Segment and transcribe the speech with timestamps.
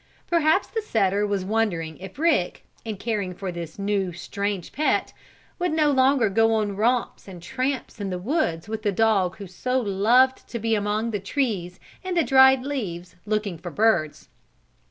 [0.25, 5.13] Perhaps the setter was wondering if Rick, in caring for this new, strange pet,
[5.59, 9.45] would no longer go on romps and tramps in the woods with the dog who
[9.45, 14.27] so loved to be among the trees and the dried leaves, looking for birds.